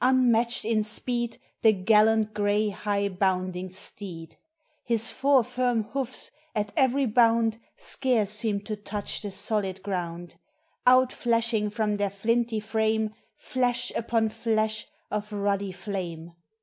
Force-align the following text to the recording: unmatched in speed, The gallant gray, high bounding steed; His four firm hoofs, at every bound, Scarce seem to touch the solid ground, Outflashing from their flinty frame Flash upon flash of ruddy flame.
unmatched 0.00 0.64
in 0.64 0.82
speed, 0.82 1.36
The 1.60 1.74
gallant 1.74 2.32
gray, 2.32 2.70
high 2.70 3.10
bounding 3.10 3.68
steed; 3.68 4.36
His 4.84 5.12
four 5.12 5.44
firm 5.44 5.82
hoofs, 5.84 6.30
at 6.54 6.72
every 6.78 7.04
bound, 7.04 7.58
Scarce 7.76 8.30
seem 8.30 8.62
to 8.62 8.74
touch 8.74 9.20
the 9.20 9.30
solid 9.30 9.82
ground, 9.82 10.36
Outflashing 10.86 11.70
from 11.72 11.98
their 11.98 12.08
flinty 12.08 12.58
frame 12.58 13.12
Flash 13.36 13.90
upon 13.94 14.30
flash 14.30 14.86
of 15.10 15.30
ruddy 15.30 15.72
flame. 15.72 16.32